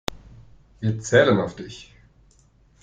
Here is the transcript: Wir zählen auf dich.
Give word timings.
Wir 0.79 0.99
zählen 0.99 1.37
auf 1.39 1.55
dich. 1.55 1.93